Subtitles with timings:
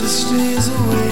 [0.00, 1.11] The stains away,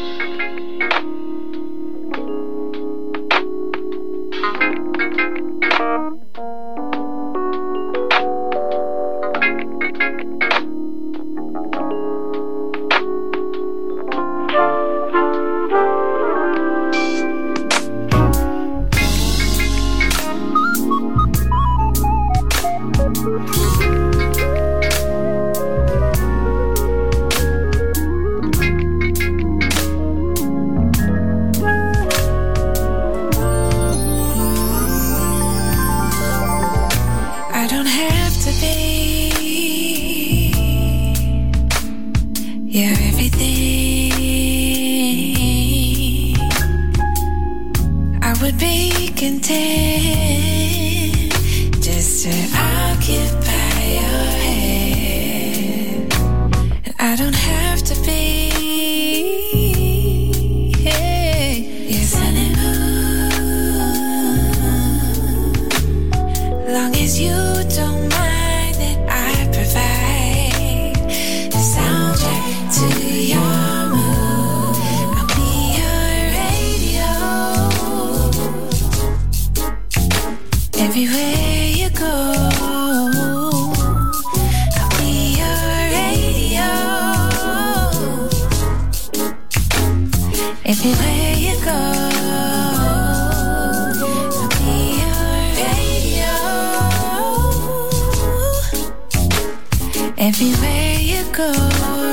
[100.41, 102.10] see where you go.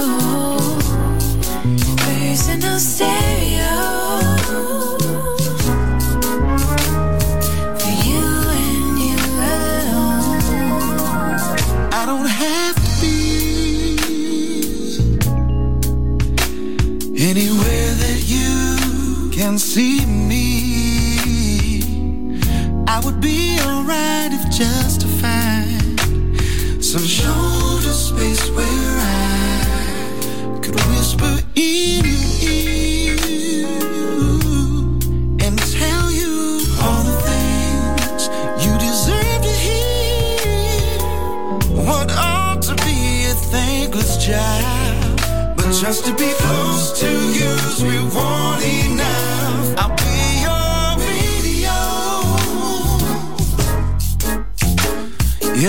[45.81, 49.79] Just to be close to you you's reward enough.
[49.79, 51.77] I'll be your radio.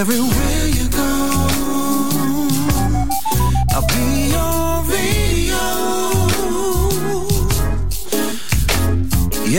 [0.01, 1.11] Everywhere you go,
[3.69, 5.63] I'll be your radio.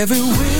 [0.02, 0.59] Everywhere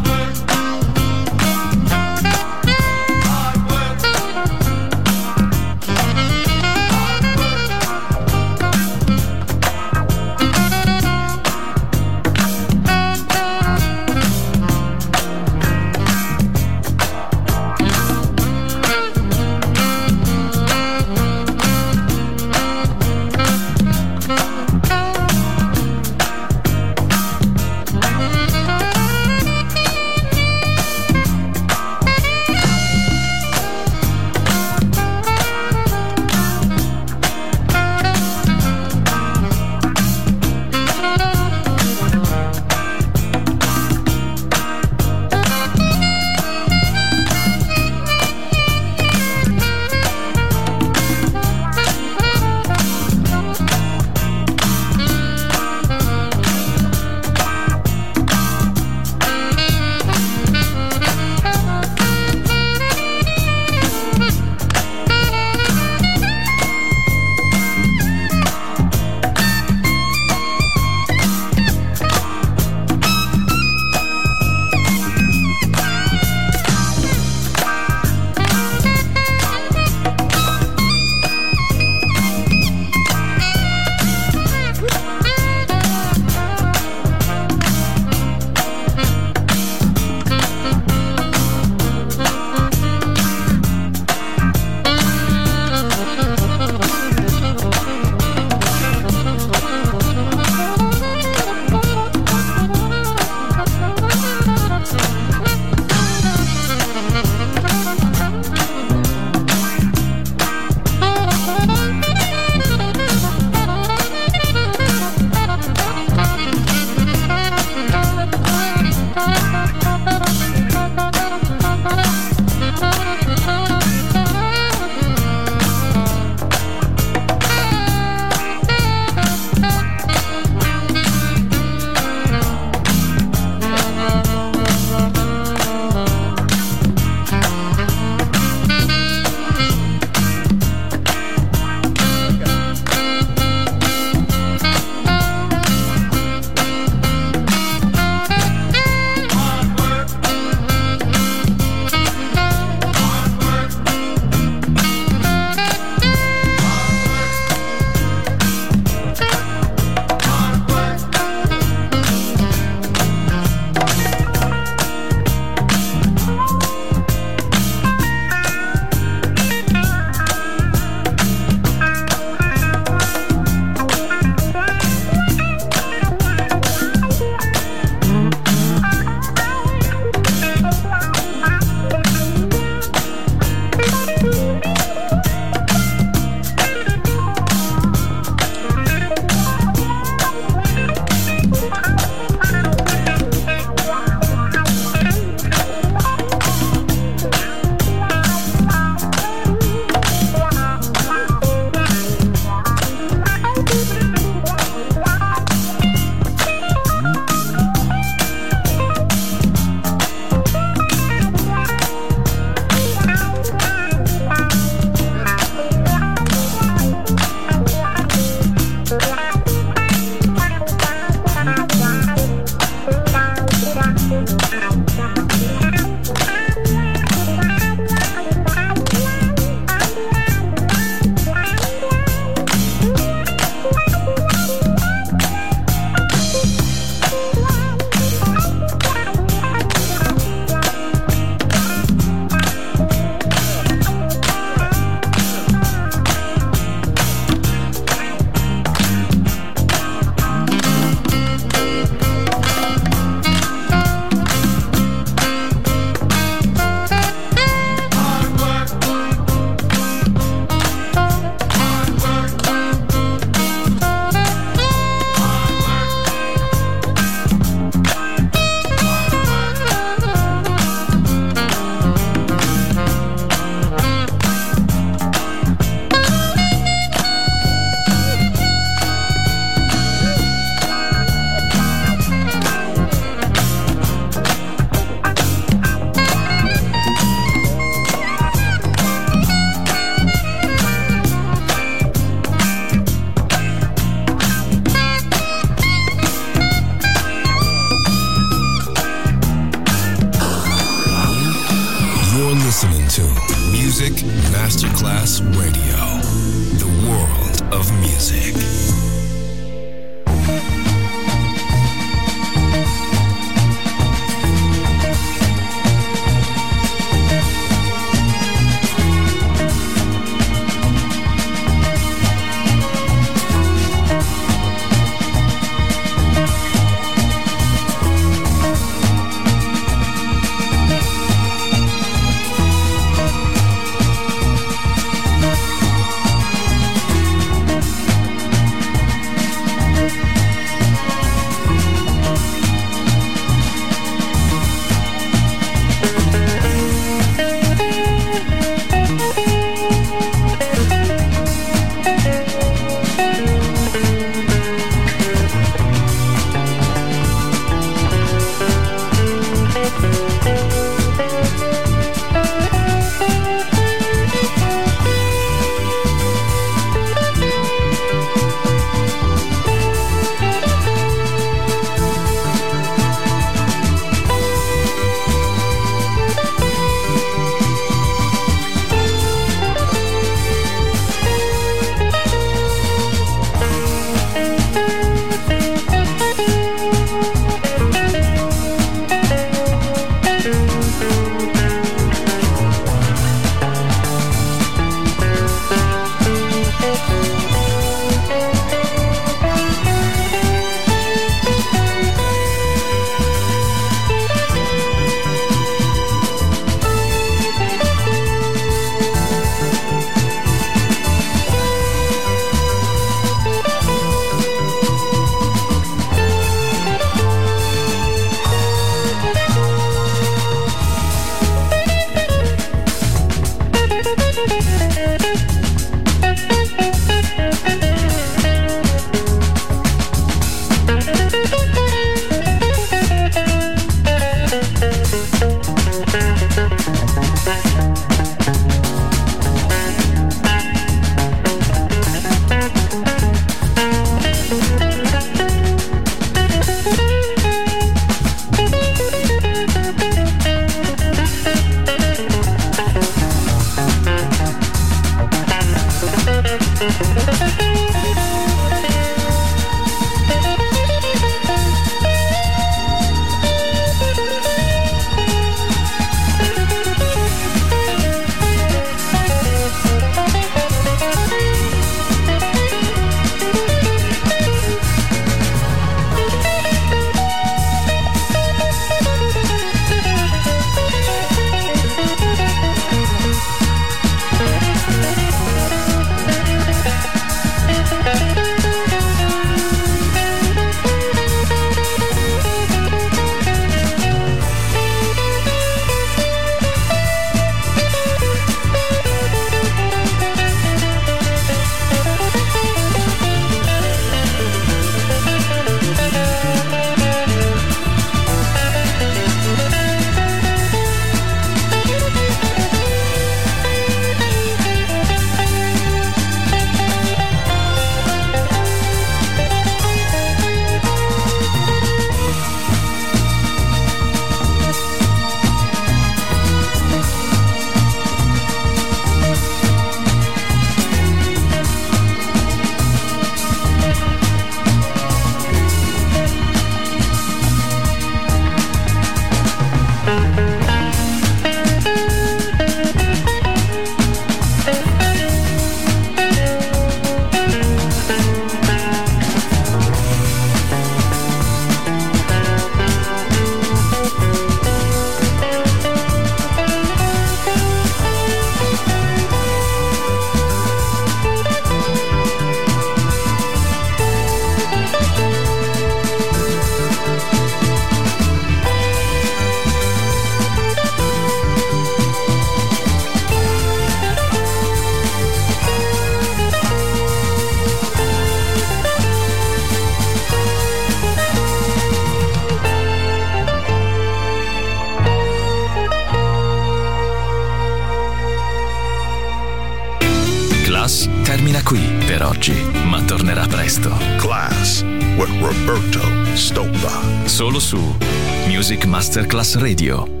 [599.35, 600.00] Radio.